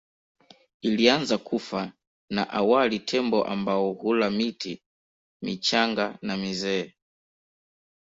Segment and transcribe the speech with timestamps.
[0.81, 1.93] Ilianza kufa
[2.29, 4.81] na awali Tembo ambao hula miti
[5.43, 6.93] michanga na mizee